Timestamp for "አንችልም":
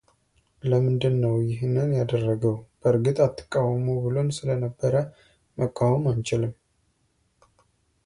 6.15-6.53